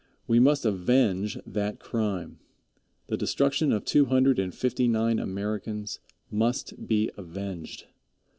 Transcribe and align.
We 0.25 0.39
must 0.39 0.65
avenge 0.65 1.37
that 1.45 1.79
crime. 1.79 2.39
The 3.05 3.17
destruction 3.17 3.71
of 3.71 3.85
two 3.85 4.05
hundred 4.05 4.39
and 4.39 4.51
fifty 4.51 4.87
nine 4.87 5.19
Americans 5.19 5.99
must 6.31 6.87
be 6.87 7.11
avenged. 7.17 7.85